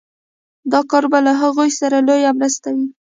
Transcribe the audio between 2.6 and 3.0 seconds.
وي